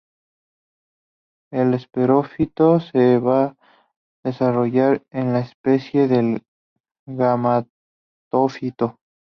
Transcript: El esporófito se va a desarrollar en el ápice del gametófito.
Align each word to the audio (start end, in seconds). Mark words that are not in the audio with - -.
El 1.51 1.75
esporófito 1.75 2.79
se 2.79 3.19
va 3.19 3.45
a 3.49 3.57
desarrollar 4.23 5.03
en 5.11 5.35
el 5.35 5.35
ápice 5.35 6.07
del 6.07 6.41
gametófito. 7.05 8.97